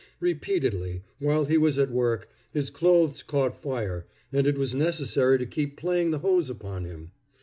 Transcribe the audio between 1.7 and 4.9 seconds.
at work, his clothes caught fire, and it was